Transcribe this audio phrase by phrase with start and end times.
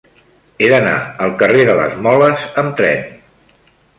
[0.63, 0.93] He d'anar
[1.25, 3.05] al carrer de les Moles amb tren.